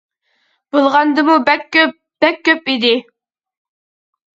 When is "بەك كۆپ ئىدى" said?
2.27-2.99